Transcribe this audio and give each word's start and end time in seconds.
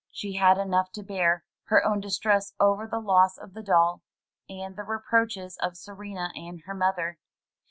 She 0.09 0.33
had 0.37 0.57
enough 0.57 0.91
to 0.93 1.03
bear— 1.03 1.45
^her 1.71 1.85
own 1.85 1.99
distress 1.99 2.55
over 2.59 2.87
the 2.87 2.97
loss 2.99 3.37
of 3.37 3.53
the 3.53 3.61
doll, 3.61 4.01
and 4.49 4.75
the 4.75 4.81
reproaches 4.83 5.57
of 5.61 5.77
Serena 5.77 6.31
and 6.35 6.61
her 6.65 6.73
mother. 6.73 7.19